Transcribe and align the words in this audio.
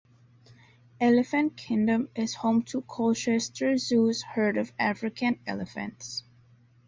Elephant 0.99 1.55
Kingdom 1.55 2.09
is 2.15 2.33
home 2.33 2.63
to 2.63 2.81
Colchester 2.81 3.77
Zoo's 3.77 4.23
herd 4.23 4.57
of 4.57 4.73
African 4.79 5.39
elephants. 5.45 6.23